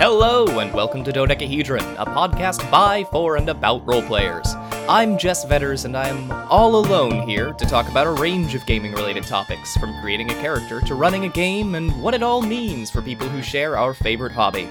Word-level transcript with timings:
Hello, 0.00 0.60
and 0.60 0.72
welcome 0.72 1.02
to 1.02 1.10
Dodecahedron, 1.10 1.84
a 1.96 2.06
podcast 2.06 2.70
by, 2.70 3.02
for, 3.10 3.34
and 3.34 3.48
about 3.48 3.84
roleplayers. 3.84 4.54
I'm 4.88 5.18
Jess 5.18 5.44
Vetters, 5.44 5.86
and 5.86 5.96
I'm 5.96 6.30
all 6.48 6.76
alone 6.76 7.26
here 7.26 7.52
to 7.54 7.66
talk 7.66 7.88
about 7.88 8.06
a 8.06 8.12
range 8.12 8.54
of 8.54 8.64
gaming 8.64 8.92
related 8.92 9.24
topics, 9.24 9.76
from 9.76 10.00
creating 10.00 10.30
a 10.30 10.34
character 10.34 10.80
to 10.82 10.94
running 10.94 11.24
a 11.24 11.28
game 11.28 11.74
and 11.74 12.00
what 12.00 12.14
it 12.14 12.22
all 12.22 12.42
means 12.42 12.92
for 12.92 13.02
people 13.02 13.28
who 13.28 13.42
share 13.42 13.76
our 13.76 13.92
favorite 13.92 14.30
hobby. 14.30 14.70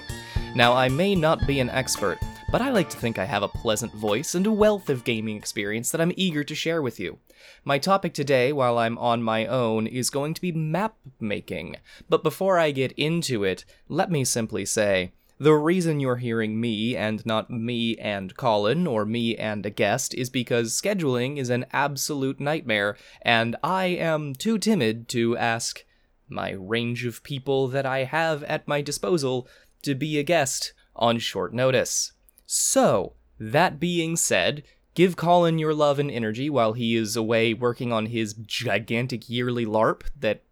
Now, 0.56 0.72
I 0.72 0.88
may 0.88 1.14
not 1.14 1.46
be 1.46 1.60
an 1.60 1.72
expert, 1.72 2.20
but 2.50 2.62
I 2.62 2.70
like 2.70 2.90
to 2.92 2.98
think 2.98 3.20
I 3.20 3.26
have 3.26 3.44
a 3.44 3.48
pleasant 3.48 3.94
voice 3.94 4.34
and 4.34 4.48
a 4.48 4.52
wealth 4.52 4.90
of 4.90 5.04
gaming 5.04 5.36
experience 5.36 5.92
that 5.92 6.00
I'm 6.00 6.14
eager 6.16 6.44
to 6.46 6.56
share 6.56 6.82
with 6.82 7.00
you. 7.00 7.20
My 7.66 7.78
topic 7.78 8.14
today, 8.14 8.54
while 8.54 8.78
I'm 8.78 8.98
on 8.98 9.22
my 9.22 9.46
own, 9.46 9.86
is 9.86 10.10
going 10.10 10.34
to 10.34 10.42
be 10.42 10.52
map 10.52 10.96
making. 11.20 11.76
But 12.08 12.24
before 12.24 12.58
I 12.58 12.72
get 12.72 12.94
into 12.94 13.44
it, 13.44 13.66
let 13.90 14.10
me 14.10 14.24
simply 14.24 14.66
say 14.66 15.12
the 15.40 15.54
reason 15.54 16.00
you're 16.00 16.16
hearing 16.16 16.60
me 16.60 16.96
and 16.96 17.24
not 17.26 17.52
me 17.52 17.96
and 17.98 18.36
Colin 18.38 18.88
or 18.88 19.06
me 19.06 19.36
and 19.36 19.66
a 19.66 19.70
guest 19.70 20.14
is 20.16 20.30
because 20.30 20.80
scheduling 20.80 21.38
is 21.38 21.50
an 21.50 21.66
absolute 21.72 22.40
nightmare, 22.40 22.98
and 23.22 23.56
I 23.62 23.86
am 23.86 24.34
too 24.34 24.58
timid 24.58 25.08
to 25.10 25.38
ask 25.38 25.86
my 26.30 26.52
range 26.52 27.06
of 27.06 27.24
people 27.24 27.68
that 27.68 27.86
I 27.86 28.06
have 28.06 28.42
at 28.44 28.68
my 28.68 28.82
disposal 28.82 29.48
to 29.84 29.94
be 29.94 30.18
a 30.18 30.24
guest 30.24 30.74
on 30.96 31.20
short 31.20 31.54
notice. 31.54 32.14
So, 32.48 33.14
that 33.38 33.78
being 33.78 34.16
said, 34.16 34.64
give 34.96 35.18
Colin 35.18 35.60
your 35.60 35.74
love 35.74 36.00
and 36.00 36.10
energy 36.10 36.50
while 36.50 36.74
he 36.74 36.96
is 36.96 37.18
away 37.18 37.54
working 37.54 37.92
on 37.92 38.08
his 38.08 38.34
gigantic 38.34 39.30
yearly 39.30 39.66
LARP 39.66 40.04
that 40.18 40.44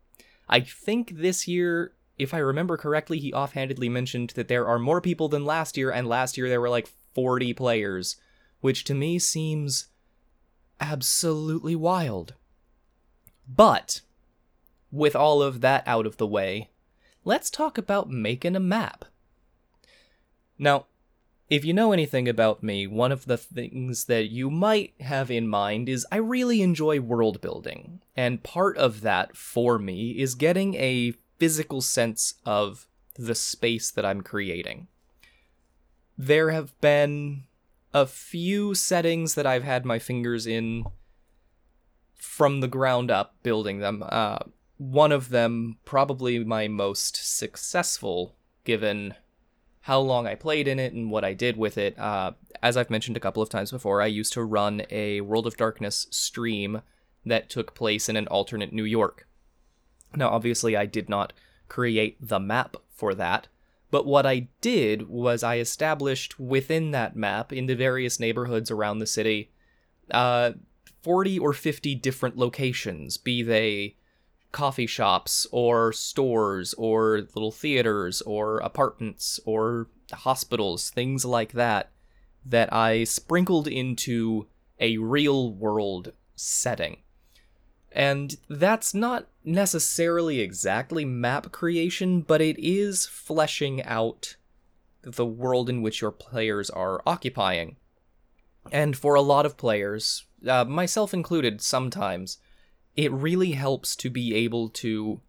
I 0.50 0.60
think 0.60 1.16
this 1.16 1.48
year, 1.48 1.94
if 2.20 2.34
I 2.34 2.40
remember 2.40 2.76
correctly, 2.76 3.18
he 3.18 3.34
offhandedly 3.34 3.88
mentioned 3.88 4.32
that 4.32 4.50
there 4.50 4.68
are 4.68 4.78
more 4.78 5.00
people 5.00 5.30
than 5.30 5.46
last 5.46 5.78
year, 5.78 5.90
and 5.90 6.06
last 6.06 6.38
year 6.38 6.50
there 6.50 6.60
were 6.62 6.70
like 6.70 6.92
40 7.14 7.54
players, 7.54 8.18
which 8.60 8.84
to 8.84 8.94
me 8.94 9.18
seems 9.18 9.88
absolutely 10.82 11.78
wild. 11.78 12.34
But, 13.48 14.02
with 14.92 15.16
all 15.16 15.42
of 15.42 15.62
that 15.62 15.88
out 15.88 16.06
of 16.06 16.18
the 16.18 16.28
way, 16.28 16.72
let's 17.24 17.50
talk 17.50 17.78
about 17.78 18.10
making 18.10 18.58
a 18.58 18.60
map. 18.60 19.06
Now, 20.60 20.88
if 21.50 21.64
you 21.64 21.74
know 21.74 21.92
anything 21.92 22.28
about 22.28 22.64
me, 22.64 22.88
one 22.88 23.12
of 23.12 23.26
the 23.26 23.38
things 23.38 24.06
that 24.06 24.32
you 24.32 24.50
might 24.50 24.94
have 25.00 25.30
in 25.30 25.48
mind 25.48 25.88
is 25.88 26.08
I 26.12 26.18
really 26.18 26.62
enjoy 26.62 27.00
world 27.00 27.40
building. 27.40 28.02
And 28.16 28.44
part 28.44 28.78
of 28.78 29.02
that 29.02 29.38
for 29.38 29.78
me 29.78 30.12
is 30.12 30.34
getting 30.34 30.74
a 30.76 31.14
physical 31.38 31.82
sense 31.82 32.36
of 32.46 32.88
the 33.16 33.36
space 33.36 33.92
that 33.92 34.06
I'm 34.06 34.22
creating. 34.22 34.88
There 36.18 36.50
have 36.50 36.80
been 36.82 37.44
a 37.94 38.06
few 38.06 38.74
settings 38.74 39.36
that 39.36 39.46
I've 39.46 39.64
had 39.64 39.86
my 39.86 40.00
fingers 40.00 40.48
in 40.48 40.86
from 42.14 42.60
the 42.60 42.68
ground 42.68 43.12
up 43.12 43.36
building 43.44 43.80
them. 43.80 44.04
Uh, 44.08 44.40
one 44.78 45.12
of 45.12 45.30
them, 45.30 45.78
probably 45.86 46.44
my 46.44 46.68
most 46.68 47.16
successful, 47.38 48.36
given 48.64 49.14
how 49.86 50.00
long 50.00 50.26
I 50.26 50.34
played 50.34 50.68
in 50.68 50.80
it 50.80 50.94
and 50.94 51.12
what 51.12 51.24
I 51.24 51.36
did 51.36 51.58
with 51.58 51.78
it. 51.78 51.98
Uh, 52.00 52.32
as 52.64 52.76
I've 52.76 52.90
mentioned 52.90 53.18
a 53.18 53.20
couple 53.20 53.44
of 53.44 53.50
times 53.50 53.70
before, 53.70 54.02
I 54.02 54.08
used 54.08 54.34
to 54.34 54.44
run 54.44 54.82
a 54.90 55.22
World 55.22 55.46
of 55.46 55.58
Darkness 55.58 56.08
stream 56.10 56.82
that 57.24 57.52
took 57.52 57.76
place 57.76 58.10
in 58.10 58.16
an 58.16 58.26
alternate 58.30 58.74
New 58.74 58.84
York. 58.84 59.28
Now, 60.16 60.30
obviously, 60.30 60.76
I 60.76 60.88
did 60.88 61.08
not 61.08 61.34
create 61.68 62.18
the 62.20 62.40
map 62.40 62.78
for 62.90 63.14
that, 63.14 63.48
but 63.92 64.08
what 64.08 64.26
I 64.26 64.48
did 64.60 65.08
was 65.08 65.44
I 65.44 65.60
established 65.60 66.40
within 66.40 66.90
that 66.90 67.16
map, 67.16 67.54
in 67.54 67.68
the 67.68 67.76
various 67.76 68.20
neighborhoods 68.20 68.72
around 68.72 68.98
the 68.98 69.06
city, 69.06 69.52
uh, 70.10 70.54
40 71.04 71.38
or 71.38 71.54
50 71.54 71.94
different 71.94 72.38
locations, 72.38 73.18
be 73.18 73.44
they 73.44 73.98
coffee 74.56 74.88
shops 74.88 75.46
or 75.52 75.92
stores 75.92 76.74
or 76.76 77.28
little 77.36 77.52
theaters 77.52 78.22
or 78.22 78.60
apartments 78.60 79.38
or 79.46 79.90
hospitals, 80.14 80.90
things 80.90 81.26
like 81.26 81.52
that, 81.52 81.92
that 82.46 82.72
I 82.72 83.04
sprinkled 83.04 83.68
into 83.68 84.48
a 84.80 84.98
real 84.98 85.52
world 85.52 86.14
setting. 86.36 86.98
And 87.92 88.38
that's 88.50 88.94
not 88.94 89.28
necessarily 89.44 90.40
exactly 90.40 91.04
map 91.04 91.52
creation, 91.52 92.22
but 92.22 92.42
it 92.42 92.58
is 92.58 93.06
fleshing 93.06 93.84
out 93.84 94.38
the 95.02 95.26
world 95.26 95.70
in 95.70 95.82
which 95.82 96.00
your 96.00 96.12
players 96.12 96.70
are 96.70 97.02
occupying. 97.06 97.76
And 98.72 98.96
for 98.96 99.16
a 99.16 99.22
lot 99.22 99.46
of 99.46 99.58
players, 99.58 100.26
uh, 100.48 100.64
myself 100.64 101.14
included 101.14 101.62
sometimes, 101.62 102.38
it 102.96 103.12
really 103.12 103.52
helps 103.52 103.96
to 103.98 104.10
be 104.10 104.34
able 104.36 104.70
to 104.70 105.22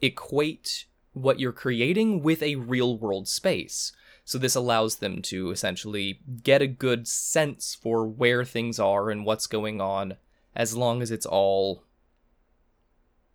equate 0.00 0.86
what 1.12 1.40
you're 1.40 1.52
creating 1.52 2.22
with 2.22 2.42
a 2.42 2.56
real 2.56 2.98
world 2.98 3.28
space. 3.28 3.92
So 4.24 4.38
this 4.38 4.54
allows 4.54 4.96
them 4.96 5.22
to 5.22 5.50
essentially 5.50 6.20
get 6.42 6.62
a 6.62 6.66
good 6.66 7.06
sense 7.06 7.74
for 7.74 8.06
where 8.06 8.44
things 8.44 8.78
are 8.78 9.10
and 9.10 9.24
what's 9.24 9.46
going 9.46 9.80
on, 9.80 10.16
as 10.56 10.76
long 10.76 11.02
as 11.02 11.10
it's 11.10 11.26
all 11.26 11.84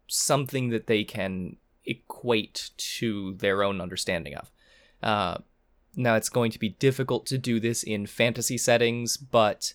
something 0.08 0.70
that 0.70 0.88
they 0.88 1.04
can 1.04 1.58
equate 1.86 2.72
to 2.78 3.36
their 3.36 3.64
own 3.64 3.80
understanding 3.80 4.36
of. 4.36 4.52
Uh, 5.02 5.38
now, 5.96 6.16
it's 6.16 6.30
going 6.30 6.52
to 6.52 6.60
be 6.60 6.70
difficult 6.70 7.26
to 7.28 7.38
do 7.38 7.60
this 7.60 7.84
in 7.84 8.06
fantasy 8.06 8.58
settings, 8.58 9.18
but 9.18 9.74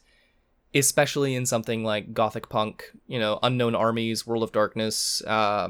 especially 0.74 1.34
in 1.34 1.46
something 1.46 1.84
like 1.84 2.12
gothic 2.12 2.48
punk 2.48 2.90
you 3.06 3.18
know 3.18 3.38
unknown 3.42 3.74
armies 3.74 4.26
world 4.26 4.42
of 4.42 4.52
darkness 4.52 5.22
uh, 5.26 5.68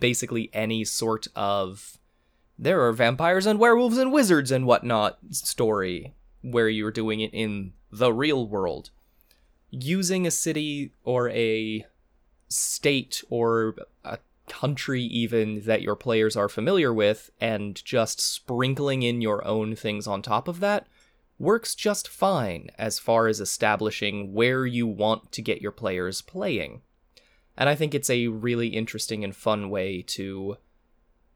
basically 0.00 0.50
any 0.52 0.84
sort 0.84 1.28
of 1.36 1.98
there 2.58 2.84
are 2.84 2.92
vampires 2.92 3.46
and 3.46 3.58
werewolves 3.58 3.98
and 3.98 4.12
wizards 4.12 4.50
and 4.50 4.66
whatnot 4.66 5.18
story 5.30 6.12
where 6.42 6.68
you're 6.68 6.90
doing 6.90 7.20
it 7.20 7.32
in 7.32 7.72
the 7.92 8.12
real 8.12 8.46
world. 8.46 8.90
Using 9.70 10.26
a 10.26 10.30
city 10.30 10.92
or 11.04 11.30
a 11.30 11.86
state 12.48 13.22
or 13.30 13.76
a 14.04 14.18
country 14.48 15.02
even 15.02 15.62
that 15.62 15.82
your 15.82 15.94
players 15.94 16.36
are 16.36 16.48
familiar 16.48 16.92
with 16.92 17.30
and 17.40 17.82
just 17.84 18.20
sprinkling 18.20 19.02
in 19.02 19.20
your 19.20 19.46
own 19.46 19.76
things 19.76 20.06
on 20.06 20.22
top 20.22 20.48
of 20.48 20.60
that 20.60 20.86
works 21.38 21.74
just 21.74 22.08
fine 22.08 22.68
as 22.78 22.98
far 22.98 23.28
as 23.28 23.40
establishing 23.40 24.32
where 24.32 24.66
you 24.66 24.86
want 24.86 25.30
to 25.32 25.42
get 25.42 25.62
your 25.62 25.72
players 25.72 26.20
playing. 26.20 26.82
And 27.56 27.68
I 27.68 27.74
think 27.74 27.94
it's 27.94 28.10
a 28.10 28.28
really 28.28 28.68
interesting 28.68 29.24
and 29.24 29.34
fun 29.34 29.70
way 29.70 30.02
to 30.08 30.56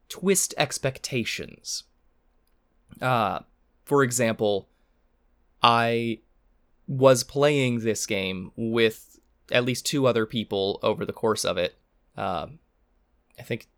twist 0.09 0.55
expectations. 0.59 1.85
Uh, 3.01 3.41
for 3.85 4.03
example, 4.03 4.69
I 5.63 6.21
was 6.87 7.25
playing 7.25 7.81
this 7.81 8.07
game 8.07 8.53
with 8.57 9.19
at 9.51 9.65
least 9.65 9.87
two 9.87 10.07
other 10.07 10.27
people 10.27 10.79
over 10.83 11.05
the 11.05 11.13
course 11.13 11.45
of 11.45 11.57
it. 11.57 11.77
Um, 12.17 12.59
I 13.39 13.43
think 13.43 13.69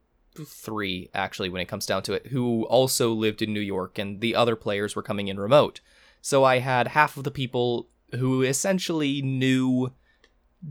three, 0.44 1.10
actually, 1.14 1.48
when 1.48 1.60
it 1.60 1.68
comes 1.68 1.86
down 1.86 2.02
to 2.04 2.12
it, 2.12 2.28
who 2.28 2.64
also 2.64 3.12
lived 3.12 3.42
in 3.42 3.52
New 3.52 3.60
York, 3.60 3.98
and 3.98 4.20
the 4.20 4.34
other 4.34 4.56
players 4.56 4.96
were 4.96 5.02
coming 5.02 5.28
in 5.28 5.38
remote. 5.38 5.80
So 6.24 6.42
I 6.42 6.60
had 6.60 6.88
half 6.88 7.18
of 7.18 7.24
the 7.24 7.30
people 7.30 7.90
who 8.12 8.40
essentially 8.40 9.20
knew 9.20 9.92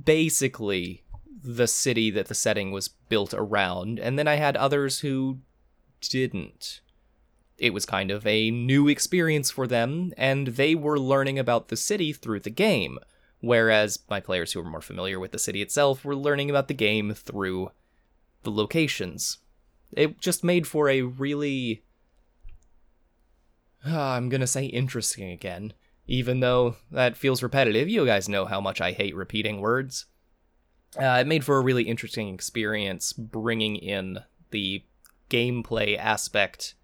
basically 0.04 1.04
the 1.44 1.68
city 1.68 2.10
that 2.10 2.26
the 2.26 2.34
setting 2.34 2.72
was 2.72 2.88
built 2.88 3.36
around, 3.36 4.00
and 4.00 4.18
then 4.18 4.28
I 4.28 4.38
had 4.38 4.58
others 4.58 5.02
who 5.02 5.42
didn't. 6.02 6.82
It 7.60 7.72
was 7.72 7.86
kind 7.86 8.10
of 8.10 8.26
a 8.26 8.50
new 8.50 8.88
experience 8.88 9.52
for 9.52 9.68
them, 9.68 10.12
and 10.18 10.48
they 10.48 10.74
were 10.74 11.00
learning 11.00 11.38
about 11.38 11.68
the 11.68 11.78
city 11.78 12.14
through 12.14 12.40
the 12.40 12.50
game, 12.50 12.98
whereas 13.40 14.00
my 14.10 14.20
players 14.20 14.54
who 14.54 14.60
were 14.60 14.68
more 14.68 14.82
familiar 14.82 15.20
with 15.20 15.34
the 15.34 15.38
city 15.38 15.62
itself 15.62 16.04
were 16.04 16.16
learning 16.16 16.50
about 16.50 16.68
the 16.68 16.74
game 16.74 17.14
through 17.14 17.70
the 18.42 18.50
locations. 18.50 19.38
It 19.92 20.20
just 20.20 20.44
made 20.44 20.66
for 20.66 20.90
a 20.90 21.04
really 21.04 21.84
uh, 23.88 24.00
I'm 24.00 24.30
gonna 24.30 24.48
say 24.48 24.66
interesting 24.66 25.30
again, 25.32 25.74
even 26.08 26.40
though 26.40 26.76
that 26.92 27.18
feels 27.18 27.44
repetitive. 27.44 27.90
You 27.90 28.06
guys 28.06 28.30
know 28.30 28.46
how 28.46 28.62
much 28.62 28.82
I 28.82 28.92
hate 28.92 29.16
repeating 29.16 29.62
words. 29.62 30.06
Uh, 31.00 31.18
it 31.22 31.28
made 31.28 31.44
for 31.44 31.58
a 31.58 31.62
really 31.62 31.84
interesting 31.84 32.34
experience 32.34 33.14
bringing 33.14 33.76
in 33.76 34.20
the 34.52 34.84
gameplay 35.30 35.98
aspect 35.98 36.76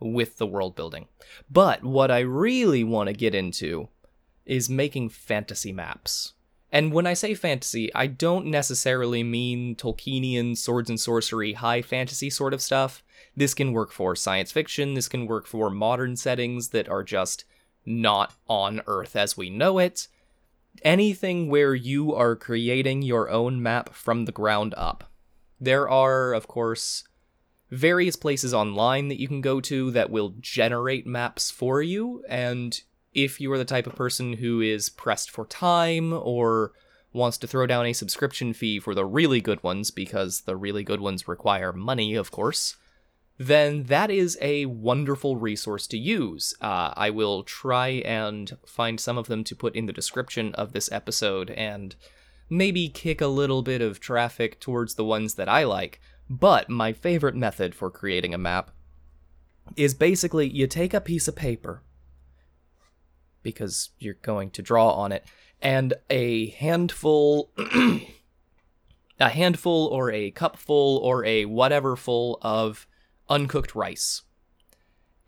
with 0.00 0.38
the 0.38 0.46
world 0.46 0.74
building. 0.74 1.06
But 1.50 1.84
what 1.84 2.10
I 2.10 2.20
really 2.20 2.84
want 2.84 3.08
to 3.08 3.12
get 3.12 3.34
into 3.34 3.88
is 4.46 4.70
making 4.70 5.10
fantasy 5.10 5.72
maps. 5.72 6.32
And 6.70 6.92
when 6.92 7.06
I 7.06 7.14
say 7.14 7.34
fantasy, 7.34 7.92
I 7.94 8.06
don't 8.06 8.46
necessarily 8.46 9.22
mean 9.22 9.74
Tolkienian 9.74 10.56
swords 10.56 10.90
and 10.90 11.00
sorcery, 11.00 11.54
high 11.54 11.80
fantasy 11.80 12.28
sort 12.28 12.52
of 12.52 12.60
stuff. 12.60 13.02
This 13.34 13.54
can 13.54 13.72
work 13.72 13.90
for 13.90 14.14
science 14.14 14.52
fiction, 14.52 14.94
this 14.94 15.08
can 15.08 15.26
work 15.26 15.46
for 15.46 15.70
modern 15.70 16.16
settings 16.16 16.68
that 16.68 16.88
are 16.88 17.02
just 17.02 17.44
not 17.86 18.34
on 18.48 18.82
Earth 18.86 19.16
as 19.16 19.36
we 19.36 19.48
know 19.48 19.78
it. 19.78 20.08
Anything 20.82 21.48
where 21.48 21.74
you 21.74 22.14
are 22.14 22.36
creating 22.36 23.02
your 23.02 23.30
own 23.30 23.62
map 23.62 23.94
from 23.94 24.26
the 24.26 24.32
ground 24.32 24.74
up. 24.76 25.10
There 25.58 25.88
are, 25.88 26.34
of 26.34 26.46
course, 26.46 27.04
various 27.70 28.16
places 28.16 28.52
online 28.54 29.08
that 29.08 29.20
you 29.20 29.26
can 29.26 29.40
go 29.40 29.60
to 29.62 29.90
that 29.92 30.10
will 30.10 30.34
generate 30.40 31.06
maps 31.06 31.50
for 31.50 31.82
you, 31.82 32.22
and 32.28 32.80
if 33.14 33.40
you 33.40 33.50
are 33.52 33.58
the 33.58 33.64
type 33.64 33.86
of 33.86 33.96
person 33.96 34.34
who 34.34 34.60
is 34.60 34.88
pressed 34.88 35.30
for 35.30 35.46
time 35.46 36.12
or 36.12 36.72
wants 37.12 37.38
to 37.38 37.46
throw 37.46 37.66
down 37.66 37.86
a 37.86 37.92
subscription 37.92 38.52
fee 38.52 38.78
for 38.78 38.94
the 38.94 39.04
really 39.04 39.40
good 39.40 39.62
ones, 39.62 39.90
because 39.90 40.42
the 40.42 40.56
really 40.56 40.84
good 40.84 41.00
ones 41.00 41.26
require 41.26 41.72
money, 41.72 42.14
of 42.14 42.30
course, 42.30 42.76
then 43.38 43.84
that 43.84 44.10
is 44.10 44.36
a 44.40 44.66
wonderful 44.66 45.36
resource 45.36 45.86
to 45.86 45.96
use. 45.96 46.54
Uh, 46.60 46.92
I 46.96 47.10
will 47.10 47.44
try 47.44 47.88
and 48.04 48.56
find 48.66 49.00
some 49.00 49.16
of 49.16 49.28
them 49.28 49.44
to 49.44 49.56
put 49.56 49.76
in 49.76 49.86
the 49.86 49.92
description 49.92 50.54
of 50.56 50.72
this 50.72 50.90
episode 50.90 51.50
and 51.50 51.94
maybe 52.50 52.88
kick 52.88 53.20
a 53.20 53.26
little 53.28 53.62
bit 53.62 53.80
of 53.80 54.00
traffic 54.00 54.58
towards 54.60 54.94
the 54.94 55.04
ones 55.04 55.34
that 55.34 55.48
I 55.48 55.64
like. 55.64 56.00
But 56.28 56.68
my 56.68 56.92
favorite 56.92 57.36
method 57.36 57.74
for 57.74 57.90
creating 57.90 58.34
a 58.34 58.38
map 58.38 58.70
is 59.76 59.94
basically 59.94 60.48
you 60.48 60.66
take 60.66 60.92
a 60.92 61.00
piece 61.00 61.28
of 61.28 61.36
paper 61.36 61.82
because 63.42 63.90
you're 63.98 64.14
going 64.14 64.50
to 64.50 64.62
draw 64.62 64.90
on 64.90 65.12
it 65.12 65.24
and 65.60 65.94
a 66.10 66.50
handful 66.50 67.50
a 69.20 69.28
handful 69.28 69.86
or 69.86 70.12
a 70.12 70.30
cupful 70.30 71.00
or 71.02 71.24
a 71.24 71.44
whatever 71.44 71.96
full 71.96 72.38
of 72.42 72.86
uncooked 73.28 73.74
rice. 73.74 74.22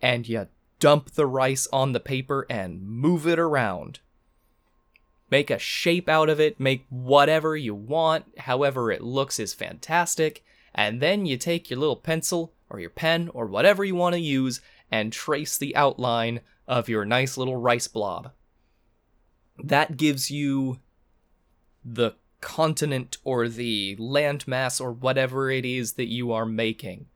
And 0.01 0.27
you 0.27 0.47
dump 0.79 1.11
the 1.11 1.27
rice 1.27 1.67
on 1.73 1.91
the 1.91 1.99
paper 1.99 2.45
and 2.49 2.81
move 2.81 3.27
it 3.27 3.37
around. 3.37 3.99
Make 5.29 5.49
a 5.49 5.59
shape 5.59 6.09
out 6.09 6.29
of 6.29 6.39
it, 6.39 6.59
make 6.59 6.85
whatever 6.89 7.55
you 7.55 7.75
want, 7.75 8.25
however 8.39 8.91
it 8.91 9.01
looks 9.01 9.39
is 9.39 9.53
fantastic, 9.53 10.43
and 10.73 11.01
then 11.01 11.25
you 11.25 11.37
take 11.37 11.69
your 11.69 11.79
little 11.79 11.95
pencil 11.95 12.53
or 12.69 12.79
your 12.79 12.89
pen 12.89 13.29
or 13.33 13.45
whatever 13.45 13.83
you 13.83 13.95
want 13.95 14.13
to 14.15 14.21
use 14.21 14.61
and 14.89 15.13
trace 15.13 15.57
the 15.57 15.75
outline 15.75 16.41
of 16.71 16.89
your 16.89 17.05
nice 17.05 17.37
little 17.37 17.57
rice 17.57 17.87
blob. 17.87 18.31
That 19.61 19.97
gives 19.97 20.31
you 20.31 20.79
the 21.83 22.13
continent 22.39 23.17
or 23.23 23.47
the 23.47 23.95
landmass 23.97 24.81
or 24.81 24.91
whatever 24.91 25.51
it 25.51 25.65
is 25.65 25.93
that 25.93 26.07
you 26.07 26.31
are 26.31 26.45
making. 26.45 27.07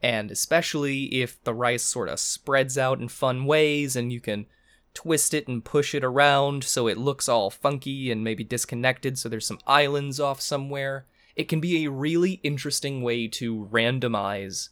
And 0.00 0.30
especially 0.30 1.20
if 1.20 1.42
the 1.44 1.52
rice 1.52 1.82
sort 1.82 2.08
of 2.08 2.20
spreads 2.20 2.78
out 2.78 3.00
in 3.00 3.08
fun 3.08 3.44
ways 3.44 3.96
and 3.96 4.12
you 4.12 4.20
can 4.20 4.46
twist 4.94 5.34
it 5.34 5.48
and 5.48 5.64
push 5.64 5.94
it 5.94 6.04
around 6.04 6.62
so 6.64 6.86
it 6.86 6.96
looks 6.96 7.28
all 7.28 7.50
funky 7.50 8.10
and 8.10 8.22
maybe 8.22 8.44
disconnected 8.44 9.18
so 9.18 9.28
there's 9.28 9.46
some 9.46 9.58
islands 9.66 10.20
off 10.20 10.40
somewhere 10.40 11.06
it 11.34 11.48
can 11.48 11.60
be 11.60 11.84
a 11.84 11.90
really 11.90 12.32
interesting 12.42 13.02
way 13.02 13.26
to 13.26 13.68
randomize 13.72 14.68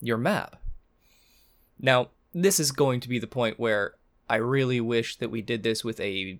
your 0.00 0.18
map. 0.18 0.56
Now, 1.78 2.10
this 2.42 2.60
is 2.60 2.70
going 2.70 3.00
to 3.00 3.08
be 3.08 3.18
the 3.18 3.26
point 3.26 3.58
where 3.58 3.94
I 4.28 4.36
really 4.36 4.78
wish 4.80 5.16
that 5.16 5.30
we 5.30 5.40
did 5.40 5.62
this 5.62 5.82
with 5.82 5.98
a 6.00 6.38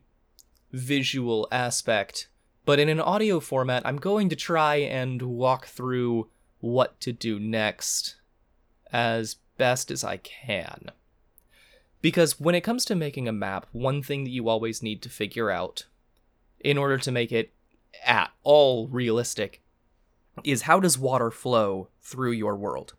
visual 0.71 1.49
aspect, 1.51 2.29
but 2.67 2.79
in 2.79 2.91
an 2.91 3.01
audio 3.01 3.41
format, 3.41 3.83
I'm 3.87 3.97
going 3.97 4.29
to 4.29 4.37
try 4.37 4.77
and 4.77 5.23
walk 5.23 5.67
through 5.67 6.29
what 6.61 7.01
to 7.01 7.15
do 7.15 7.39
next 7.39 8.17
as 8.93 9.37
best 9.57 9.91
as 9.91 10.05
I 10.05 10.19
can. 10.19 10.91
Because 12.03 12.39
when 12.39 12.55
it 12.55 12.61
comes 12.61 12.85
to 12.85 12.95
making 12.95 13.27
a 13.27 13.33
map, 13.33 13.67
one 13.73 14.03
thing 14.03 14.25
that 14.25 14.31
you 14.31 14.51
always 14.51 14.83
need 14.83 15.01
to 15.01 15.09
figure 15.09 15.51
out 15.51 15.87
in 16.61 16.77
order 16.77 16.99
to 16.99 17.11
make 17.11 17.33
it 17.33 17.55
at 18.05 18.31
all 18.43 18.87
realistic 18.89 19.63
is 20.45 20.63
how 20.63 20.79
does 20.79 20.99
water 20.99 21.31
flow 21.31 21.89
through 22.03 22.33
your 22.33 22.55
world? 22.55 22.93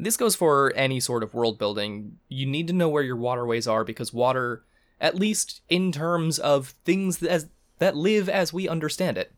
This 0.00 0.16
goes 0.16 0.36
for 0.36 0.72
any 0.76 1.00
sort 1.00 1.24
of 1.24 1.34
world 1.34 1.58
building. 1.58 2.18
You 2.28 2.46
need 2.46 2.68
to 2.68 2.72
know 2.72 2.88
where 2.88 3.02
your 3.02 3.16
waterways 3.16 3.66
are 3.66 3.82
because 3.82 4.12
water, 4.12 4.62
at 5.00 5.16
least 5.16 5.60
in 5.68 5.90
terms 5.90 6.38
of 6.38 6.68
things 6.84 7.18
that, 7.18 7.30
as, 7.30 7.48
that 7.80 7.96
live 7.96 8.28
as 8.28 8.52
we 8.52 8.68
understand 8.68 9.18
it, 9.18 9.32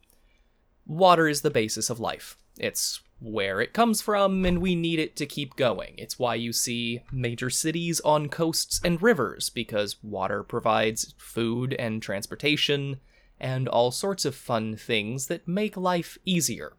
water 0.87 1.27
is 1.27 1.41
the 1.41 1.51
basis 1.51 1.89
of 1.89 1.99
life. 1.99 2.37
It's 2.59 3.01
where 3.21 3.63
it 3.63 3.73
comes 3.73 4.03
from, 4.03 4.45
and 4.45 4.59
we 4.59 4.75
need 4.75 4.99
it 4.99 5.17
to 5.17 5.25
keep 5.25 5.57
going. 5.57 5.95
It's 5.97 6.19
why 6.19 6.35
you 6.35 6.53
see 6.53 7.01
major 7.11 7.49
cities 7.49 8.01
on 8.01 8.29
coasts 8.29 8.83
and 8.85 9.01
rivers, 9.01 9.49
because 9.49 9.97
water 10.03 10.43
provides 10.43 11.15
food 11.17 11.73
and 11.79 12.03
transportation 12.03 13.01
and 13.39 13.67
all 13.67 13.91
sorts 13.91 14.27
of 14.27 14.35
fun 14.35 14.77
things 14.77 15.29
that 15.29 15.49
make 15.49 15.75
life 15.79 16.19
easier. 16.27 16.75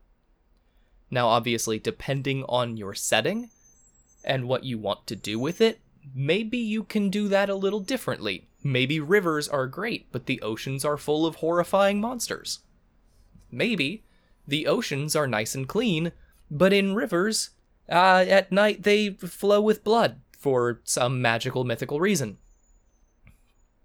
Now, 1.09 1.27
obviously, 1.27 1.79
depending 1.79 2.43
on 2.43 2.77
your 2.77 2.93
setting 2.93 3.49
and 4.23 4.47
what 4.47 4.63
you 4.63 4.77
want 4.77 5.07
to 5.07 5.15
do 5.15 5.39
with 5.39 5.61
it, 5.61 5.79
maybe 6.13 6.57
you 6.57 6.83
can 6.83 7.09
do 7.09 7.27
that 7.27 7.49
a 7.49 7.55
little 7.55 7.79
differently. 7.79 8.47
Maybe 8.63 8.99
rivers 8.99 9.47
are 9.47 9.67
great, 9.67 10.11
but 10.11 10.25
the 10.25 10.41
oceans 10.41 10.85
are 10.85 10.97
full 10.97 11.25
of 11.25 11.35
horrifying 11.37 11.99
monsters. 11.99 12.59
Maybe 13.51 14.03
the 14.47 14.67
oceans 14.67 15.15
are 15.15 15.27
nice 15.27 15.55
and 15.55 15.67
clean, 15.67 16.11
but 16.49 16.73
in 16.73 16.95
rivers, 16.95 17.51
uh, 17.89 18.25
at 18.27 18.51
night 18.51 18.83
they 18.83 19.11
flow 19.11 19.61
with 19.61 19.83
blood 19.83 20.21
for 20.37 20.81
some 20.83 21.21
magical 21.21 21.63
mythical 21.63 21.99
reason. 21.99 22.37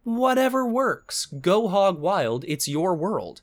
Whatever 0.05 0.67
works. 0.67 1.27
Go 1.27 1.69
hog 1.69 1.99
wild, 1.99 2.45
it's 2.47 2.69
your 2.69 2.95
world. 2.95 3.43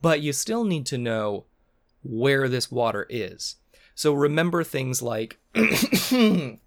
But 0.00 0.20
you 0.20 0.32
still 0.32 0.64
need 0.64 0.86
to 0.86 0.98
know 0.98 1.46
where 2.02 2.48
this 2.48 2.70
water 2.70 3.06
is. 3.08 3.56
So 3.94 4.12
remember 4.12 4.64
things 4.64 5.02
like. 5.02 5.38
oh, 5.54 6.58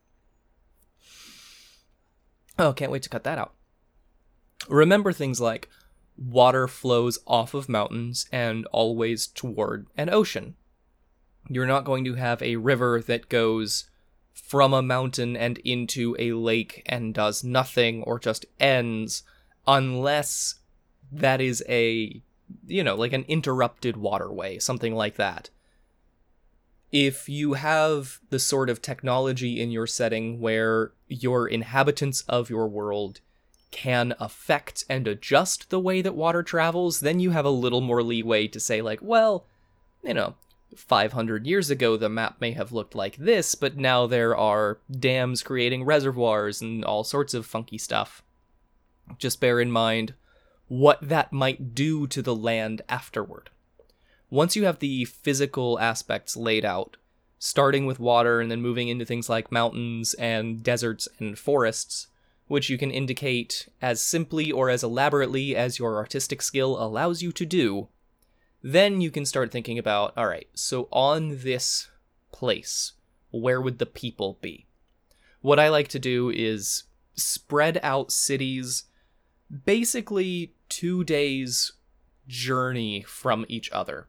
can't 2.73 2.91
wait 2.91 3.03
to 3.03 3.09
cut 3.09 3.23
that 3.23 3.37
out. 3.37 3.53
Remember 4.69 5.11
things 5.13 5.39
like 5.39 5.69
water 6.17 6.67
flows 6.67 7.19
off 7.27 7.53
of 7.53 7.69
mountains 7.69 8.27
and 8.31 8.65
always 8.67 9.27
toward 9.27 9.87
an 9.95 10.09
ocean. 10.09 10.55
You're 11.49 11.67
not 11.67 11.85
going 11.85 12.03
to 12.05 12.15
have 12.15 12.41
a 12.41 12.57
river 12.57 13.01
that 13.07 13.29
goes 13.29 13.89
from 14.33 14.73
a 14.73 14.81
mountain 14.81 15.35
and 15.35 15.57
into 15.59 16.15
a 16.19 16.33
lake 16.33 16.83
and 16.85 17.13
does 17.13 17.43
nothing 17.43 18.03
or 18.03 18.19
just 18.19 18.45
ends 18.59 19.23
unless 19.65 20.55
that 21.11 21.41
is 21.41 21.63
a, 21.67 22.21
you 22.65 22.83
know, 22.83 22.95
like 22.95 23.13
an 23.13 23.25
interrupted 23.27 23.97
waterway, 23.97 24.59
something 24.59 24.93
like 24.93 25.15
that. 25.15 25.49
If 26.91 27.27
you 27.27 27.53
have 27.53 28.19
the 28.29 28.39
sort 28.39 28.69
of 28.69 28.81
technology 28.81 29.61
in 29.61 29.71
your 29.71 29.87
setting 29.87 30.39
where 30.39 30.91
your 31.07 31.47
inhabitants 31.47 32.21
of 32.29 32.49
your 32.49 32.67
world 32.67 33.19
can 33.71 34.15
affect 34.19 34.85
and 34.89 35.07
adjust 35.07 35.69
the 35.69 35.79
way 35.79 36.01
that 36.01 36.15
water 36.15 36.43
travels, 36.43 37.01
then 37.01 37.19
you 37.19 37.31
have 37.31 37.45
a 37.45 37.49
little 37.49 37.81
more 37.81 38.01
leeway 38.01 38.47
to 38.47 38.59
say, 38.59 38.81
like, 38.81 38.99
well, 39.01 39.45
you 40.03 40.13
know, 40.13 40.35
500 40.75 41.45
years 41.45 41.69
ago 41.69 41.97
the 41.97 42.09
map 42.09 42.39
may 42.39 42.51
have 42.51 42.71
looked 42.71 42.95
like 42.95 43.17
this, 43.17 43.55
but 43.55 43.77
now 43.77 44.07
there 44.07 44.35
are 44.35 44.79
dams 44.89 45.43
creating 45.43 45.83
reservoirs 45.83 46.61
and 46.61 46.85
all 46.85 47.03
sorts 47.03 47.33
of 47.33 47.45
funky 47.45 47.77
stuff. 47.77 48.23
Just 49.17 49.41
bear 49.41 49.59
in 49.59 49.71
mind 49.71 50.13
what 50.67 50.99
that 51.01 51.31
might 51.31 51.73
do 51.73 52.07
to 52.07 52.21
the 52.21 52.35
land 52.35 52.81
afterward. 52.89 53.49
Once 54.29 54.57
you 54.57 54.65
have 54.65 54.79
the 54.79 55.05
physical 55.05 55.79
aspects 55.79 56.35
laid 56.35 56.65
out, 56.65 56.97
starting 57.39 57.85
with 57.85 57.99
water 57.99 58.41
and 58.41 58.51
then 58.51 58.61
moving 58.61 58.89
into 58.89 59.05
things 59.05 59.29
like 59.29 59.51
mountains 59.51 60.13
and 60.15 60.63
deserts 60.63 61.07
and 61.17 61.39
forests, 61.39 62.07
which 62.47 62.69
you 62.69 62.77
can 62.77 62.91
indicate 62.91 63.69
as 63.81 64.01
simply 64.01 64.51
or 64.51 64.69
as 64.69 64.83
elaborately 64.83 65.55
as 65.55 65.79
your 65.79 65.95
artistic 65.95 66.41
skill 66.41 66.81
allows 66.81 67.21
you 67.21 67.31
to 67.31 67.45
do, 67.45 67.87
then 68.61 68.99
you 68.99 69.09
can 69.09 69.25
start 69.25 69.49
thinking 69.51 69.79
about 69.79 70.13
all 70.17 70.27
right, 70.27 70.49
so 70.53 70.89
on 70.91 71.39
this 71.43 71.87
place, 72.33 72.93
where 73.31 73.61
would 73.61 73.79
the 73.79 73.85
people 73.85 74.37
be? 74.41 74.65
What 75.39 75.59
I 75.59 75.69
like 75.69 75.87
to 75.89 75.99
do 75.99 76.29
is 76.29 76.83
spread 77.15 77.79
out 77.81 78.11
cities 78.11 78.83
basically 79.65 80.53
two 80.67 81.05
days 81.05 81.71
journey 82.27 83.03
from 83.07 83.45
each 83.47 83.71
other. 83.71 84.07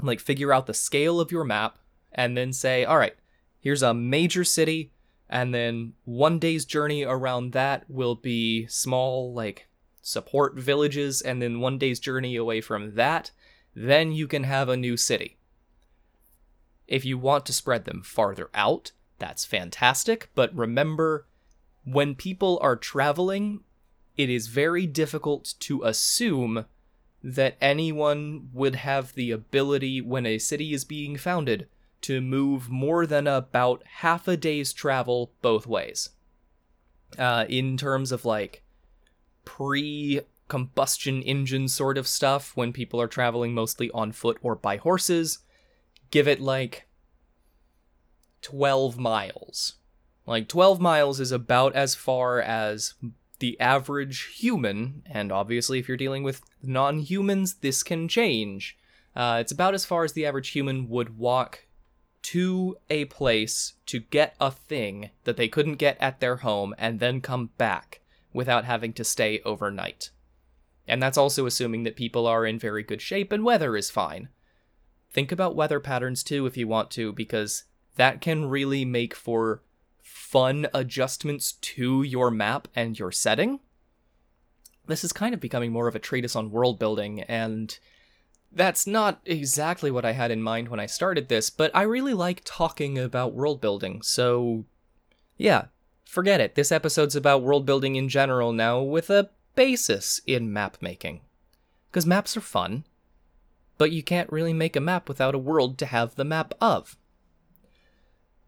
Like 0.00 0.20
figure 0.20 0.52
out 0.52 0.66
the 0.66 0.74
scale 0.74 1.20
of 1.20 1.30
your 1.30 1.44
map 1.44 1.78
and 2.12 2.36
then 2.36 2.52
say, 2.52 2.84
all 2.84 2.98
right, 2.98 3.14
here's 3.60 3.82
a 3.82 3.94
major 3.94 4.44
city, 4.44 4.92
and 5.28 5.54
then 5.54 5.94
one 6.04 6.38
day's 6.38 6.64
journey 6.64 7.04
around 7.04 7.52
that 7.52 7.84
will 7.88 8.14
be 8.14 8.66
small, 8.66 9.32
like 9.32 9.68
support 10.02 10.54
villages, 10.56 11.22
and 11.22 11.40
then 11.40 11.60
one 11.60 11.78
day's 11.78 12.00
journey 12.00 12.36
away 12.36 12.60
from 12.60 12.94
that, 12.96 13.30
then 13.74 14.12
you 14.12 14.26
can 14.26 14.44
have 14.44 14.68
a 14.68 14.76
new 14.76 14.96
city. 14.96 15.38
If 16.86 17.04
you 17.04 17.16
want 17.16 17.46
to 17.46 17.52
spread 17.52 17.84
them 17.84 18.02
farther 18.02 18.50
out, 18.52 18.92
that's 19.18 19.44
fantastic, 19.44 20.28
but 20.34 20.54
remember, 20.54 21.26
when 21.84 22.14
people 22.14 22.58
are 22.60 22.76
traveling, 22.76 23.60
it 24.16 24.28
is 24.28 24.48
very 24.48 24.86
difficult 24.86 25.54
to 25.60 25.82
assume 25.84 26.66
that 27.22 27.56
anyone 27.60 28.48
would 28.52 28.74
have 28.74 29.14
the 29.14 29.30
ability 29.30 30.00
when 30.00 30.26
a 30.26 30.38
city 30.38 30.72
is 30.72 30.84
being 30.84 31.16
founded 31.16 31.68
to 32.00 32.20
move 32.20 32.68
more 32.68 33.06
than 33.06 33.26
about 33.26 33.82
half 33.86 34.26
a 34.26 34.36
day's 34.36 34.72
travel 34.72 35.32
both 35.40 35.66
ways. 35.66 36.10
Uh, 37.18 37.44
in 37.48 37.76
terms 37.76 38.10
of 38.10 38.24
like 38.24 38.62
pre 39.44 40.20
combustion 40.48 41.22
engine 41.22 41.68
sort 41.68 41.96
of 41.96 42.08
stuff, 42.08 42.56
when 42.56 42.72
people 42.72 43.00
are 43.00 43.08
traveling 43.08 43.54
mostly 43.54 43.90
on 43.92 44.12
foot 44.12 44.38
or 44.42 44.56
by 44.56 44.76
horses, 44.76 45.38
give 46.10 46.26
it 46.26 46.40
like 46.40 46.86
12 48.42 48.98
miles. 48.98 49.74
Like 50.26 50.48
12 50.48 50.80
miles 50.80 51.20
is 51.20 51.32
about 51.32 51.74
as 51.74 51.94
far 51.94 52.40
as 52.40 52.94
the 53.42 53.58
average 53.58 54.36
human, 54.38 55.02
and 55.04 55.32
obviously, 55.32 55.80
if 55.80 55.88
you're 55.88 55.96
dealing 55.96 56.22
with 56.22 56.42
non 56.62 57.00
humans, 57.00 57.54
this 57.54 57.82
can 57.82 58.06
change. 58.06 58.78
Uh, 59.16 59.38
it's 59.40 59.50
about 59.50 59.74
as 59.74 59.84
far 59.84 60.04
as 60.04 60.12
the 60.12 60.24
average 60.24 60.50
human 60.50 60.88
would 60.88 61.18
walk 61.18 61.66
to 62.22 62.76
a 62.88 63.04
place 63.06 63.72
to 63.86 63.98
get 63.98 64.36
a 64.40 64.52
thing 64.52 65.10
that 65.24 65.36
they 65.36 65.48
couldn't 65.48 65.74
get 65.74 65.96
at 66.00 66.20
their 66.20 66.36
home 66.36 66.72
and 66.78 67.00
then 67.00 67.20
come 67.20 67.50
back 67.58 68.00
without 68.32 68.64
having 68.64 68.92
to 68.92 69.02
stay 69.02 69.40
overnight. 69.44 70.10
And 70.86 71.02
that's 71.02 71.18
also 71.18 71.44
assuming 71.44 71.82
that 71.82 71.96
people 71.96 72.28
are 72.28 72.46
in 72.46 72.60
very 72.60 72.84
good 72.84 73.02
shape 73.02 73.32
and 73.32 73.44
weather 73.44 73.76
is 73.76 73.90
fine. 73.90 74.28
Think 75.10 75.32
about 75.32 75.56
weather 75.56 75.80
patterns 75.80 76.22
too 76.22 76.46
if 76.46 76.56
you 76.56 76.68
want 76.68 76.92
to, 76.92 77.12
because 77.12 77.64
that 77.96 78.20
can 78.20 78.44
really 78.44 78.84
make 78.84 79.16
for 79.16 79.62
fun 80.02 80.66
adjustments 80.74 81.52
to 81.52 82.02
your 82.02 82.30
map 82.30 82.68
and 82.74 82.98
your 82.98 83.12
setting. 83.12 83.60
This 84.86 85.04
is 85.04 85.12
kind 85.12 85.32
of 85.32 85.40
becoming 85.40 85.72
more 85.72 85.88
of 85.88 85.94
a 85.94 86.00
treatise 86.00 86.36
on 86.36 86.50
world 86.50 86.78
building, 86.78 87.22
and 87.22 87.78
that's 88.50 88.86
not 88.86 89.20
exactly 89.24 89.90
what 89.90 90.04
I 90.04 90.12
had 90.12 90.30
in 90.30 90.42
mind 90.42 90.68
when 90.68 90.80
I 90.80 90.86
started 90.86 91.28
this, 91.28 91.48
but 91.50 91.70
I 91.74 91.82
really 91.82 92.14
like 92.14 92.42
talking 92.44 92.98
about 92.98 93.34
world 93.34 93.60
building, 93.60 94.02
so 94.02 94.64
yeah, 95.38 95.66
forget 96.04 96.40
it. 96.40 96.54
This 96.54 96.72
episode's 96.72 97.16
about 97.16 97.42
world 97.42 97.64
building 97.64 97.96
in 97.96 98.08
general 98.08 98.52
now 98.52 98.82
with 98.82 99.08
a 99.08 99.30
basis 99.54 100.20
in 100.26 100.52
map 100.52 100.76
making. 100.80 101.20
Because 101.90 102.06
maps 102.06 102.36
are 102.36 102.42
fun, 102.42 102.84
but 103.78 103.92
you 103.92 104.02
can't 104.02 104.32
really 104.32 104.52
make 104.52 104.76
a 104.76 104.80
map 104.80 105.08
without 105.08 105.34
a 105.34 105.38
world 105.38 105.78
to 105.78 105.86
have 105.86 106.14
the 106.14 106.24
map 106.24 106.54
of. 106.60 106.96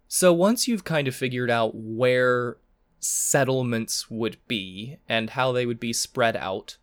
So 0.08 0.32
once 0.32 0.68
you've 0.68 0.84
kind 0.84 1.08
of 1.08 1.14
figured 1.14 1.50
out 1.50 1.72
where 1.74 2.56
settlements 3.00 4.10
would 4.10 4.38
be 4.48 4.98
and 5.08 5.30
how 5.30 5.52
they 5.52 5.66
would 5.66 5.80
be 5.80 5.92
spread 5.92 6.36
out, 6.36 6.76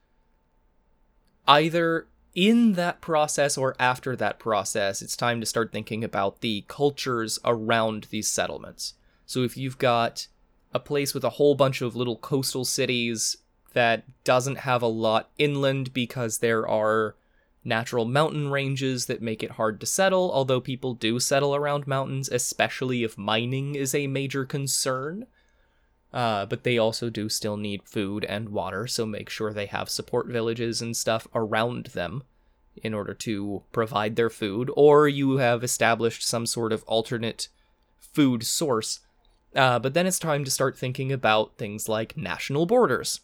either 1.47 2.07
in 2.33 2.73
that 2.73 3.01
process 3.01 3.57
or 3.57 3.75
after 3.79 4.15
that 4.15 4.39
process, 4.39 5.01
it's 5.01 5.15
time 5.17 5.39
to 5.39 5.45
start 5.45 5.71
thinking 5.71 6.03
about 6.03 6.41
the 6.41 6.63
cultures 6.67 7.39
around 7.43 8.07
these 8.09 8.27
settlements. 8.27 8.93
So 9.25 9.43
if 9.43 9.57
you've 9.57 9.77
got 9.77 10.27
a 10.73 10.79
place 10.79 11.13
with 11.13 11.23
a 11.23 11.31
whole 11.31 11.55
bunch 11.55 11.81
of 11.81 11.95
little 11.95 12.17
coastal 12.17 12.65
cities 12.65 13.37
that 13.73 14.03
doesn't 14.23 14.59
have 14.59 14.81
a 14.81 14.87
lot 14.87 15.29
inland 15.37 15.93
because 15.93 16.39
there 16.39 16.67
are 16.67 17.15
natural 17.63 18.06
mountain 18.06 18.50
ranges 18.50 19.06
that 19.06 19.22
make 19.22 19.44
it 19.44 19.51
hard 19.51 19.80
to 19.80 19.86
settle, 19.86 20.32
although 20.32 20.62
people 20.62 20.94
do 20.94 21.20
settle 21.20 21.56
around 21.56 21.88
mountains, 21.88 22.30
especially 22.30 23.03
if 23.03 23.18
mining 23.18 23.75
is 23.75 23.94
a 23.94 24.08
major 24.08 24.46
concern. 24.46 25.27
Uh, 26.13 26.46
but 26.46 26.63
they 26.63 26.77
also 26.77 27.10
do 27.10 27.30
still 27.30 27.56
need 27.56 27.84
food 27.84 28.25
and 28.25 28.50
water, 28.50 28.86
so 28.88 29.06
make 29.06 29.30
sure 29.30 29.53
they 29.53 29.68
have 29.68 29.89
support 29.89 30.27
villages 30.27 30.82
and 30.82 30.98
stuff 30.98 31.27
around 31.34 31.86
them 31.88 32.24
in 32.84 32.94
order 32.94 33.13
to 33.13 33.63
provide 33.72 34.15
their 34.15 34.30
food, 34.30 34.70
or 34.75 35.08
you 35.08 35.38
have 35.38 35.63
established 35.63 36.24
some 36.24 36.46
sort 36.46 36.74
of 36.74 36.84
alternate 36.84 37.48
food 38.00 38.44
source. 38.44 39.00
Uh, 39.56 39.80
but 39.80 39.94
then 39.94 40.08
it's 40.08 40.20
time 40.20 40.44
to 40.44 40.51
start 40.51 40.77
thinking 40.77 41.12
about 41.12 41.58
things 41.58 41.88
like 41.88 42.18
national 42.18 42.65
borders. 42.65 43.22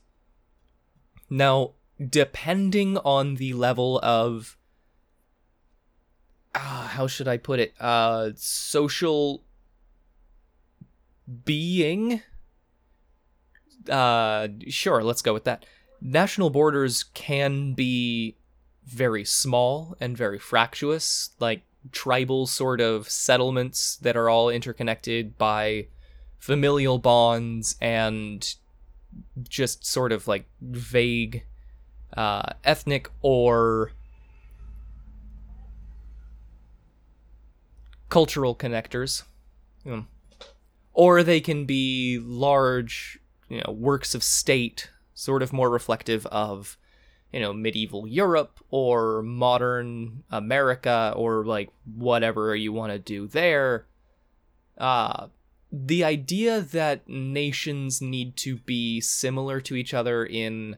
Now, 1.30 1.72
depending 2.06 2.98
on 3.00 3.36
the 3.36 3.54
level 3.54 4.00
of 4.04 4.58
uh, 6.56 6.88
how 6.88 7.08
should 7.08 7.28
I 7.28 7.38
put 7.38 7.60
it? 7.60 7.74
Uh, 7.80 8.32
social 8.36 9.44
being. 11.46 12.22
Uh, 13.90 14.48
sure, 14.68 15.04
let's 15.04 15.22
go 15.22 15.34
with 15.34 15.44
that. 15.44 15.66
National 16.02 16.50
borders 16.50 17.04
can 17.14 17.74
be 17.74 18.38
very 18.86 19.24
small 19.24 19.96
and 20.00 20.18
very 20.18 20.40
fractious, 20.40 21.32
like 21.40 21.62
tribal 21.92 22.48
sort 22.48 22.82
of 22.82 23.10
settlements 23.10 23.96
that 23.98 24.18
are 24.18 24.30
all 24.30 24.50
interconnected 24.50 25.38
by 25.38 25.88
familial 26.40 26.98
bonds 26.98 27.76
and 27.82 28.56
just 29.48 29.86
sort 29.86 30.12
of 30.12 30.28
like 30.28 30.46
vague 30.62 31.44
uh, 32.16 32.54
ethnic 32.64 33.10
or 33.22 33.92
cultural 38.10 38.56
connectors. 38.56 39.24
Or 40.94 41.24
they 41.24 41.40
can 41.40 41.66
be 41.66 42.20
large, 42.20 43.20
you 43.50 43.62
know, 43.66 43.72
works 43.72 44.16
of 44.16 44.24
state, 44.24 44.90
sort 45.14 45.44
of 45.44 45.54
more 45.54 45.70
reflective 45.70 46.26
of, 46.28 46.78
you 47.32 47.40
know, 47.40 47.54
medieval 47.54 48.08
Europe 48.08 48.60
or 48.70 49.22
modern 49.22 50.24
America 50.32 51.14
or 51.16 51.46
like 51.46 51.70
whatever 51.86 52.56
you 52.56 52.74
want 52.74 52.92
to 52.92 53.00
do 53.00 53.28
there. 53.28 53.86
Uh, 54.78 55.28
the 55.72 56.04
idea 56.04 56.62
that 56.62 57.08
nations 57.08 58.02
need 58.02 58.36
to 58.38 58.58
be 58.58 59.02
similar 59.02 59.60
to 59.62 59.76
each 59.76 59.94
other 59.94 60.26
in 60.26 60.78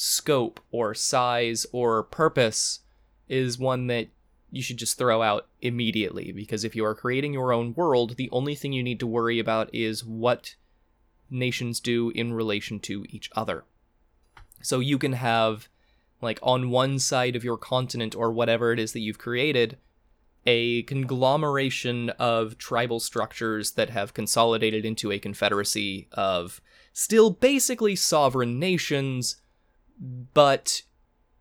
scope 0.00 0.60
or 0.70 0.94
size 0.94 1.66
or 1.72 2.04
purpose 2.04 2.80
is 3.28 3.58
one 3.58 3.88
that 3.88 4.06
you 4.48 4.62
should 4.62 4.76
just 4.76 4.96
throw 4.96 5.22
out 5.22 5.48
immediately 5.60 6.30
because 6.30 6.62
if 6.62 6.76
you 6.76 6.84
are 6.84 6.94
creating 6.94 7.32
your 7.32 7.52
own 7.52 7.74
world, 7.74 8.14
the 8.14 8.30
only 8.30 8.54
thing 8.54 8.72
you 8.72 8.82
need 8.82 9.00
to 9.00 9.08
worry 9.08 9.40
about 9.40 9.68
is 9.74 10.04
what 10.04 10.54
nations 11.28 11.80
do 11.80 12.10
in 12.10 12.32
relation 12.32 12.78
to 12.78 13.04
each 13.08 13.28
other. 13.34 13.64
So 14.62 14.78
you 14.78 14.98
can 14.98 15.14
have, 15.14 15.68
like, 16.22 16.38
on 16.44 16.70
one 16.70 17.00
side 17.00 17.34
of 17.34 17.42
your 17.42 17.58
continent 17.58 18.14
or 18.14 18.30
whatever 18.30 18.72
it 18.72 18.78
is 18.78 18.92
that 18.92 19.00
you've 19.00 19.18
created, 19.18 19.78
a 20.46 20.84
conglomeration 20.84 22.10
of 22.10 22.56
tribal 22.56 23.00
structures 23.00 23.72
that 23.72 23.90
have 23.90 24.14
consolidated 24.14 24.84
into 24.84 25.10
a 25.10 25.18
confederacy 25.18 26.06
of 26.12 26.60
still 26.92 27.30
basically 27.30 27.96
sovereign 27.96 28.60
nations 28.60 29.42
but 29.98 30.82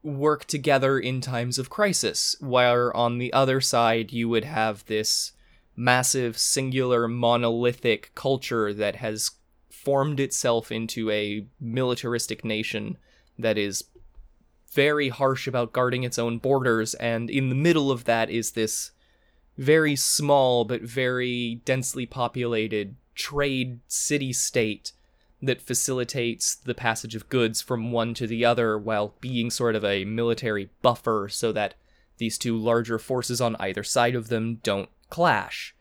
work 0.04 0.46
together 0.46 1.00
in 1.00 1.22
times 1.22 1.60
of 1.60 1.70
crisis. 1.70 2.36
Where 2.40 2.96
on 2.96 3.18
the 3.18 3.34
other 3.34 3.62
side, 3.62 4.12
you 4.12 4.30
would 4.30 4.46
have 4.46 4.86
this 4.86 5.34
massive, 5.76 6.38
singular, 6.38 7.08
monolithic 7.08 8.12
culture 8.16 8.74
that 8.74 8.98
has 8.98 9.32
formed 9.70 10.20
itself 10.20 10.72
into 10.72 11.10
a 11.12 11.46
militaristic 11.60 12.44
nation 12.44 12.98
that 13.38 13.58
is 13.58 13.84
very 14.72 15.10
harsh 15.10 15.48
about 15.48 15.74
guarding 15.74 16.04
its 16.04 16.20
own 16.20 16.40
borders, 16.40 16.94
and 16.96 17.30
in 17.30 17.50
the 17.50 17.56
middle 17.56 17.92
of 17.92 18.04
that 18.06 18.30
is 18.30 18.52
this 18.52 18.92
very 19.58 19.96
small 19.96 20.66
but 20.66 20.82
very 20.82 21.62
densely 21.66 22.06
populated 22.06 22.96
trade 23.16 23.80
city 23.88 24.32
state 24.32 24.92
that 25.42 25.62
facilitates 25.62 26.56
the 26.56 26.74
passage 26.74 27.16
of 27.16 27.30
goods 27.30 27.62
from 27.62 27.92
one 27.92 28.14
to 28.16 28.26
the 28.26 28.44
other 28.44 28.78
while 28.78 29.16
being 29.22 29.52
sort 29.52 29.76
of 29.76 29.86
a 29.86 30.06
military 30.06 30.70
buffer 30.82 31.28
so 31.30 31.52
that 31.52 31.76
these 32.18 32.38
two 32.38 32.58
larger 32.58 32.98
forces 32.98 33.40
on 33.40 33.56
either 33.60 33.84
side 33.84 34.16
of 34.16 34.30
them 34.30 34.56
don't 34.64 34.90
clash. 35.10 35.76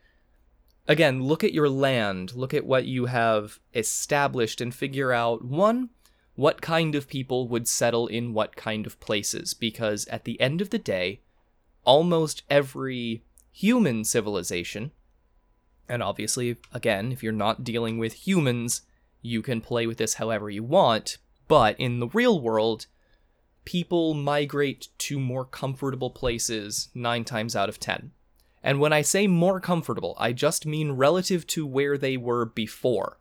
Again, 0.89 1.23
look 1.23 1.43
at 1.43 1.55
your 1.55 1.69
land, 1.69 2.35
look 2.35 2.55
at 2.55 2.67
what 2.67 2.85
you 2.85 3.07
have 3.07 3.59
established, 3.75 4.61
and 4.61 4.75
figure 4.75 5.13
out 5.13 5.45
one, 5.45 5.91
what 6.35 6.61
kind 6.61 6.95
of 6.95 7.09
people 7.09 7.49
would 7.49 7.67
settle 7.67 8.07
in 8.07 8.35
what 8.35 8.57
kind 8.57 8.87
of 8.87 9.01
places, 9.01 9.55
because 9.55 10.07
at 10.07 10.25
the 10.25 10.41
end 10.41 10.61
of 10.61 10.71
the 10.71 10.79
day, 10.79 11.21
almost 11.85 12.43
every 12.49 13.25
human 13.51 14.05
civilization, 14.05 14.93
and 15.89 16.03
obviously, 16.03 16.57
again, 16.73 17.11
if 17.11 17.23
you're 17.23 17.33
not 17.33 17.65
dealing 17.65 17.99
with 17.99 18.27
humans, 18.27 18.83
you 19.27 19.43
can 19.43 19.61
play 19.61 19.87
with 19.87 19.99
this 19.99 20.15
however 20.15 20.49
you 20.49 20.63
want, 20.63 21.19
But 21.49 21.79
in 21.79 22.01
the 22.01 22.09
real 22.09 22.41
world, 22.41 22.87
people 23.65 24.15
migrate 24.15 24.89
to 24.99 25.21
more 25.21 25.45
comfortable 25.45 26.11
places 26.11 26.89
nine 26.95 27.25
times 27.25 27.55
out 27.55 27.69
of 27.69 27.79
ten. 27.79 28.13
And 28.63 28.81
when 28.81 28.93
I 28.93 29.03
say 29.03 29.27
more 29.27 29.61
comfortable, 29.61 30.17
I 30.19 30.33
just 30.33 30.67
mean 30.67 30.93
relative 30.93 31.47
to 31.49 31.67
where 31.67 31.97
they 31.97 32.17
were 32.17 32.45
before. 32.45 33.19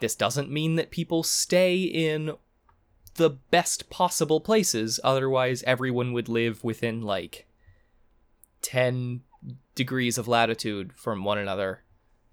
This 0.00 0.14
doesn't 0.14 0.50
mean 0.50 0.76
that 0.76 0.90
people 0.90 1.22
stay 1.22 1.82
in 1.82 2.32
the 3.14 3.30
best 3.30 3.90
possible 3.90 4.40
places, 4.40 5.00
otherwise, 5.02 5.64
everyone 5.66 6.12
would 6.12 6.28
live 6.28 6.62
within 6.62 7.02
like 7.02 7.46
10 8.62 9.22
degrees 9.74 10.18
of 10.18 10.28
latitude 10.28 10.92
from 10.92 11.24
one 11.24 11.38
another, 11.38 11.82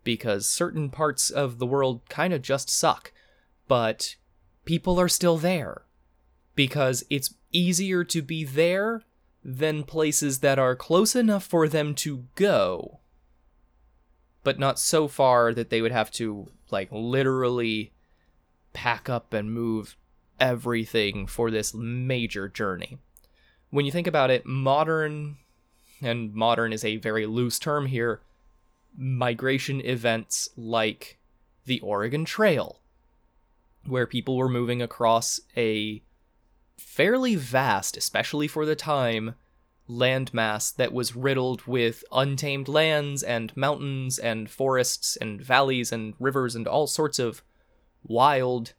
because 0.06 0.48
certain 0.48 0.90
parts 0.90 1.30
of 1.30 1.60
the 1.60 1.66
world 1.66 2.08
kind 2.08 2.34
of 2.34 2.42
just 2.42 2.70
suck. 2.70 3.12
But 3.68 4.16
people 4.64 4.98
are 5.00 5.10
still 5.10 5.38
there, 5.38 5.82
because 6.56 7.04
it's 7.10 7.34
easier 7.52 8.06
to 8.06 8.22
be 8.22 8.46
there 8.46 9.02
than 9.44 9.84
places 9.84 10.40
that 10.40 10.58
are 10.58 10.76
close 10.76 11.16
enough 11.16 11.44
for 11.44 11.68
them 11.68 11.94
to 11.96 12.26
go, 12.36 13.00
but 14.44 14.58
not 14.58 14.80
so 14.80 15.08
far 15.08 15.54
that 15.54 15.70
they 15.70 15.82
would 15.82 15.92
have 15.92 16.12
to, 16.12 16.50
like, 16.72 16.88
literally 16.92 17.92
pack 18.74 19.10
up 19.10 19.34
and 19.34 19.54
move 19.54 19.98
everything 20.40 21.28
for 21.28 21.50
this 21.50 21.74
major 21.74 22.48
journey. 22.48 22.98
When 23.70 23.86
you 23.86 23.92
think 23.92 24.08
about 24.08 24.32
it, 24.32 24.46
modern, 24.46 25.38
and 26.02 26.34
modern 26.34 26.74
is 26.74 26.84
a 26.84 26.98
very 26.98 27.26
loose 27.26 27.58
term 27.60 27.86
here, 27.86 28.22
migration 28.98 29.82
events 29.82 30.50
like 30.56 31.18
the 31.66 31.80
Oregon 31.82 32.26
Trail, 32.26 32.80
where 33.86 34.08
people 34.08 34.38
were 34.38 34.50
moving 34.50 34.82
across 34.82 35.40
a 35.58 36.02
fairly 36.78 37.36
vast, 37.36 37.98
especially 37.98 38.48
for 38.48 38.66
the 38.66 38.76
time, 38.76 39.36
landmass 39.90 40.76
that 40.76 40.94
was 40.94 41.16
riddled 41.16 41.66
with 41.68 42.04
untamed 42.12 42.68
lands 42.68 43.22
and 43.22 43.56
mountains 43.56 44.18
and 44.18 44.50
forests 44.50 45.16
and 45.16 45.42
valleys 45.42 45.92
and 45.92 46.14
rivers 46.20 46.56
and 46.56 46.68
all 46.68 46.88
sorts 46.88 47.20
of 47.20 47.44
wild 48.04 48.74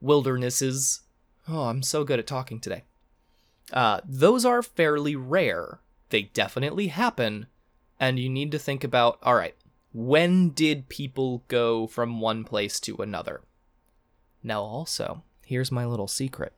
wildernesses. 0.00 1.00
Oh, 1.48 1.64
I'm 1.64 1.82
so 1.82 2.04
good 2.04 2.18
at 2.18 2.26
talking 2.26 2.60
today. 2.60 2.84
Uh, 3.72 4.00
those 4.04 4.44
are 4.44 4.62
fairly 4.62 5.16
rare. 5.16 5.80
They 6.10 6.22
definitely 6.22 6.88
happen, 6.88 7.46
and 8.02 8.18
you 8.18 8.28
need 8.28 8.50
to 8.50 8.58
think 8.58 8.82
about 8.82 9.16
all 9.22 9.36
right, 9.36 9.54
when 9.92 10.50
did 10.50 10.88
people 10.88 11.44
go 11.46 11.86
from 11.86 12.20
one 12.20 12.42
place 12.42 12.80
to 12.80 12.96
another? 12.96 13.42
Now, 14.42 14.60
also, 14.62 15.22
here's 15.46 15.70
my 15.70 15.86
little 15.86 16.08
secret 16.08 16.52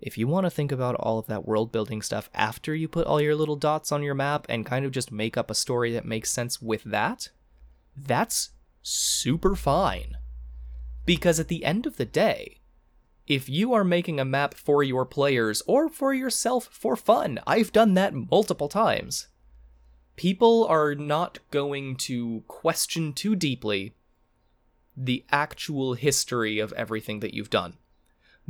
if 0.00 0.18
you 0.18 0.26
want 0.26 0.46
to 0.46 0.50
think 0.50 0.72
about 0.72 0.96
all 0.96 1.18
of 1.18 1.26
that 1.26 1.46
world 1.46 1.70
building 1.70 2.02
stuff 2.02 2.28
after 2.34 2.74
you 2.74 2.88
put 2.88 3.06
all 3.06 3.20
your 3.20 3.36
little 3.36 3.54
dots 3.54 3.92
on 3.92 4.02
your 4.02 4.14
map 4.14 4.46
and 4.48 4.66
kind 4.66 4.84
of 4.84 4.90
just 4.90 5.12
make 5.12 5.36
up 5.36 5.50
a 5.50 5.54
story 5.54 5.92
that 5.92 6.06
makes 6.06 6.30
sense 6.30 6.60
with 6.60 6.82
that, 6.84 7.28
that's 7.94 8.50
super 8.82 9.54
fine. 9.54 10.16
Because 11.04 11.38
at 11.38 11.48
the 11.48 11.66
end 11.66 11.86
of 11.86 11.98
the 11.98 12.06
day, 12.06 12.62
if 13.26 13.46
you 13.48 13.74
are 13.74 13.84
making 13.84 14.18
a 14.18 14.24
map 14.24 14.54
for 14.54 14.82
your 14.82 15.04
players 15.04 15.62
or 15.66 15.88
for 15.90 16.14
yourself 16.14 16.68
for 16.72 16.96
fun, 16.96 17.38
I've 17.46 17.70
done 17.70 17.92
that 17.94 18.14
multiple 18.14 18.68
times. 18.68 19.28
People 20.20 20.66
are 20.66 20.94
not 20.94 21.38
going 21.50 21.96
to 21.96 22.44
question 22.46 23.14
too 23.14 23.34
deeply 23.34 23.94
the 24.96 25.24
actual 25.30 25.94
history 25.94 26.58
of 26.58 26.74
everything 26.74 27.20
that 27.20 27.32
you've 27.32 27.48
done 27.48 27.78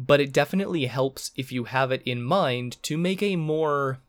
but 0.06 0.20
it 0.20 0.32
definitely 0.32 0.86
helps 0.86 1.30
if 1.36 1.52
you 1.52 1.64
have 1.64 1.92
it 1.92 2.02
in 2.04 2.22
mind 2.22 2.82
to 2.82 2.96
make 2.96 3.22
a 3.22 3.36
more 3.36 4.00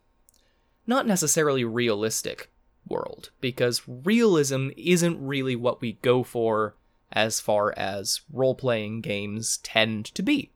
not 0.87 1.05
necessarily 1.05 1.65
realistic 1.65 2.49
world 2.87 3.29
because 3.41 3.81
realism 3.87 4.69
isn't 4.77 5.25
really 5.25 5.55
what 5.55 5.81
we 5.81 5.93
go 6.01 6.23
for 6.23 6.75
as 7.11 7.41
far 7.41 7.73
as 7.75 8.21
role-playing 8.31 9.01
games 9.01 9.57
tend 9.57 10.05
to 10.05 10.23
be. 10.23 10.49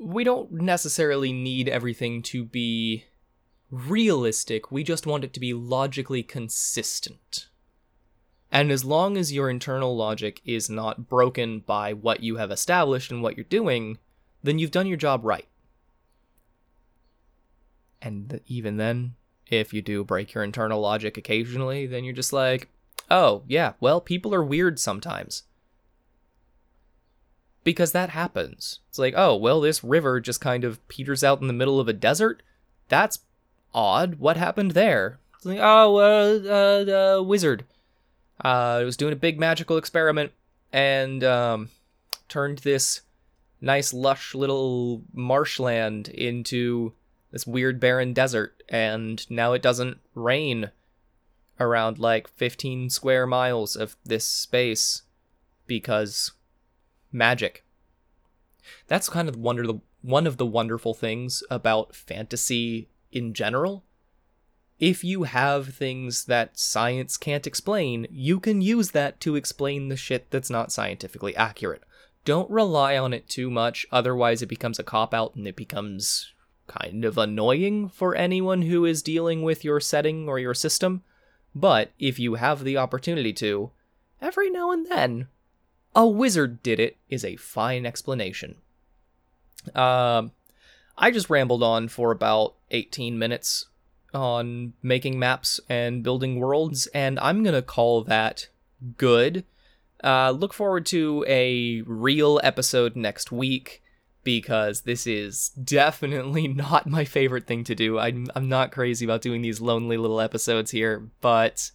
We 0.00 0.24
don't 0.24 0.50
necessarily 0.52 1.32
need 1.32 1.68
everything 1.68 2.22
to 2.22 2.44
be 2.44 3.04
realistic, 3.70 4.70
we 4.70 4.82
just 4.82 5.06
want 5.06 5.24
it 5.24 5.32
to 5.34 5.40
be 5.40 5.52
logically 5.52 6.22
consistent. 6.22 7.48
And 8.50 8.70
as 8.70 8.84
long 8.84 9.16
as 9.16 9.32
your 9.32 9.50
internal 9.50 9.94
logic 9.94 10.40
is 10.44 10.70
not 10.70 11.08
broken 11.08 11.60
by 11.60 11.92
what 11.92 12.22
you 12.22 12.36
have 12.36 12.50
established 12.50 13.10
and 13.10 13.22
what 13.22 13.36
you're 13.36 13.44
doing, 13.44 13.98
then 14.42 14.58
you've 14.58 14.70
done 14.70 14.86
your 14.86 14.96
job 14.96 15.24
right. 15.24 15.46
And 18.00 18.40
even 18.46 18.76
then, 18.76 19.16
if 19.48 19.74
you 19.74 19.82
do 19.82 20.04
break 20.04 20.32
your 20.32 20.44
internal 20.44 20.80
logic 20.80 21.16
occasionally, 21.16 21.86
then 21.86 22.04
you're 22.04 22.14
just 22.14 22.32
like, 22.32 22.68
oh, 23.10 23.42
yeah, 23.46 23.72
well, 23.80 24.00
people 24.00 24.34
are 24.34 24.44
weird 24.44 24.78
sometimes. 24.78 25.42
Because 27.64 27.92
that 27.92 28.10
happens. 28.10 28.80
It's 28.88 28.98
like, 28.98 29.14
oh, 29.16 29.36
well, 29.36 29.60
this 29.60 29.84
river 29.84 30.20
just 30.20 30.40
kind 30.40 30.64
of 30.64 30.86
peters 30.88 31.22
out 31.22 31.40
in 31.42 31.48
the 31.48 31.52
middle 31.52 31.80
of 31.80 31.88
a 31.88 31.92
desert. 31.92 32.42
That's 32.88 33.18
odd. 33.74 34.16
What 34.16 34.36
happened 34.36 34.72
there? 34.72 35.18
Like, 35.44 35.58
oh, 35.60 35.96
uh, 35.96 36.40
uh, 36.48 37.18
uh 37.18 37.22
wizard 37.22 37.64
uh, 38.44 38.82
was 38.84 38.96
doing 38.96 39.12
a 39.12 39.16
big 39.16 39.38
magical 39.38 39.76
experiment 39.76 40.32
and 40.72 41.24
um, 41.24 41.70
turned 42.28 42.58
this 42.58 43.02
nice, 43.60 43.92
lush 43.92 44.34
little 44.34 45.02
marshland 45.12 46.08
into 46.08 46.92
this 47.30 47.46
weird 47.46 47.80
barren 47.80 48.12
desert. 48.12 48.62
And 48.68 49.28
now 49.30 49.52
it 49.52 49.62
doesn't 49.62 49.98
rain 50.14 50.70
around 51.58 51.98
like 51.98 52.28
15 52.28 52.90
square 52.90 53.26
miles 53.26 53.74
of 53.74 53.96
this 54.04 54.24
space 54.24 55.02
because 55.66 56.32
magic. 57.10 57.64
That's 58.86 59.08
kind 59.08 59.28
of 59.28 59.36
wonder 59.36 59.66
the 59.66 59.80
one 60.00 60.26
of 60.26 60.36
the 60.36 60.46
wonderful 60.46 60.94
things 60.94 61.42
about 61.50 61.94
fantasy 61.94 62.88
in 63.12 63.34
general 63.34 63.84
if 64.78 65.02
you 65.02 65.24
have 65.24 65.74
things 65.74 66.26
that 66.26 66.58
science 66.58 67.16
can't 67.16 67.46
explain, 67.46 68.06
you 68.10 68.38
can 68.38 68.60
use 68.60 68.92
that 68.92 69.20
to 69.20 69.34
explain 69.34 69.88
the 69.88 69.96
shit 69.96 70.30
that's 70.30 70.50
not 70.50 70.70
scientifically 70.70 71.34
accurate. 71.34 71.82
Don't 72.24 72.50
rely 72.50 72.96
on 72.96 73.12
it 73.12 73.28
too 73.28 73.50
much, 73.50 73.86
otherwise, 73.90 74.40
it 74.40 74.46
becomes 74.46 74.78
a 74.78 74.84
cop 74.84 75.12
out 75.12 75.34
and 75.34 75.48
it 75.48 75.56
becomes 75.56 76.32
kind 76.68 77.04
of 77.04 77.18
annoying 77.18 77.88
for 77.88 78.14
anyone 78.14 78.62
who 78.62 78.84
is 78.84 79.02
dealing 79.02 79.42
with 79.42 79.64
your 79.64 79.80
setting 79.80 80.28
or 80.28 80.38
your 80.38 80.54
system. 80.54 81.02
But 81.54 81.90
if 81.98 82.18
you 82.18 82.34
have 82.34 82.62
the 82.62 82.76
opportunity 82.76 83.32
to, 83.34 83.72
every 84.20 84.50
now 84.50 84.70
and 84.70 84.86
then, 84.86 85.26
a 85.96 86.06
wizard 86.06 86.62
did 86.62 86.78
it 86.78 86.98
is 87.08 87.24
a 87.24 87.36
fine 87.36 87.84
explanation. 87.84 88.56
Um, 89.74 90.32
I 90.96 91.10
just 91.10 91.30
rambled 91.30 91.62
on 91.62 91.88
for 91.88 92.12
about 92.12 92.54
18 92.70 93.18
minutes 93.18 93.66
on 94.14 94.72
making 94.82 95.18
maps 95.18 95.60
and 95.68 96.02
building 96.02 96.38
worlds, 96.38 96.86
and 96.88 97.18
I'm 97.20 97.42
gonna 97.42 97.62
call 97.62 98.02
that 98.04 98.48
good. 98.96 99.44
Uh, 100.02 100.30
look 100.30 100.54
forward 100.54 100.86
to 100.86 101.24
a 101.26 101.82
real 101.86 102.40
episode 102.42 102.94
next 102.94 103.32
week 103.32 103.82
because 104.24 104.82
this 104.82 105.06
is 105.06 105.48
definitely 105.50 106.48
not 106.48 106.86
my 106.86 107.04
favorite 107.04 107.46
thing 107.46 107.64
to 107.64 107.74
do. 107.74 107.98
I'm, 107.98 108.26
I'm 108.34 108.48
not 108.48 108.72
crazy 108.72 109.04
about 109.04 109.22
doing 109.22 109.42
these 109.42 109.60
lonely 109.60 109.96
little 109.96 110.20
episodes 110.20 110.70
here, 110.70 111.08
but 111.20 111.70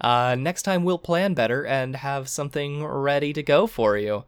uh, 0.00 0.36
next 0.38 0.62
time 0.62 0.84
we'll 0.84 0.98
plan 0.98 1.34
better 1.34 1.66
and 1.66 1.96
have 1.96 2.28
something 2.28 2.84
ready 2.84 3.32
to 3.32 3.42
go 3.42 3.66
for 3.66 3.96
you. 3.96 4.24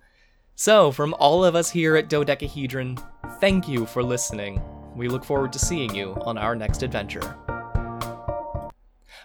So, 0.54 0.90
from 0.90 1.14
all 1.14 1.44
of 1.44 1.54
us 1.54 1.70
here 1.70 1.94
at 1.94 2.09
Dodecahedron, 2.09 2.98
thank 3.38 3.68
you 3.68 3.87
for 3.87 4.02
listening. 4.02 4.61
We 4.96 5.09
look 5.09 5.24
forward 5.24 5.53
to 5.53 5.59
seeing 5.59 5.94
you 5.94 6.14
on 6.22 6.38
our 6.38 6.57
next 6.57 6.83
adventure. 6.83 7.37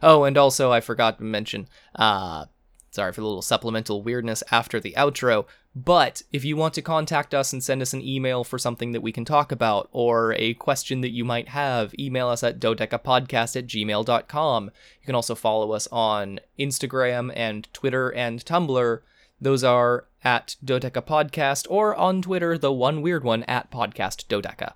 Oh, 0.02 0.26
and 0.26 0.38
also 0.38 0.72
I 0.72 0.82
forgot 0.82 1.18
to 1.18 1.24
mention, 1.24 1.68
uh, 1.96 2.46
sorry 2.92 3.14
for 3.14 3.22
the 3.22 3.28
little 3.28 3.42
supplemental 3.42 4.04
weirdness 4.04 4.44
after 4.52 4.80
the 4.80 4.94
outro, 4.98 5.46
but 5.76 6.22
if 6.32 6.46
you 6.46 6.56
want 6.56 6.76
to 6.76 6.82
contact 6.82 7.34
us 7.34 7.52
and 7.52 7.64
send 7.64 7.82
us 7.82 7.94
an 7.94 8.02
email 8.02 8.44
for 8.44 8.60
something 8.60 8.92
that 8.92 9.02
we 9.02 9.12
can 9.12 9.26
talk 9.26 9.52
about 9.52 9.90
or 9.92 10.34
a 10.34 10.54
question 10.56 11.02
that 11.02 11.10
you 11.10 11.26
might 11.26 11.48
have, 11.50 11.98
email 11.98 12.28
us 12.28 12.44
at 12.44 12.60
dodecapodcast 12.60 13.56
at 13.56 13.68
gmail.com. 13.68 14.66
You 14.66 15.06
can 15.06 15.16
also 15.16 15.34
follow 15.34 15.72
us 15.72 15.88
on 15.92 16.40
Instagram 16.60 17.32
and 17.36 17.68
Twitter 17.74 18.10
and 18.10 18.44
Tumblr. 18.46 19.00
Those 19.42 19.64
are 19.64 20.06
at 20.24 20.58
Dodeca 20.64 21.02
Podcast 21.02 21.66
or 21.70 21.96
on 21.96 22.22
Twitter, 22.22 22.58
the 22.58 22.72
one 22.72 23.02
weird 23.02 23.24
one 23.24 23.44
at 23.44 23.72
Podcast 23.72 24.28
Dodeca. 24.28 24.74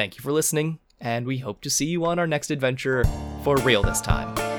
Thank 0.00 0.16
you 0.16 0.22
for 0.22 0.32
listening, 0.32 0.78
and 0.98 1.26
we 1.26 1.36
hope 1.36 1.60
to 1.60 1.68
see 1.68 1.84
you 1.84 2.06
on 2.06 2.18
our 2.18 2.26
next 2.26 2.50
adventure 2.50 3.04
for 3.44 3.56
real 3.56 3.82
this 3.82 4.00
time. 4.00 4.49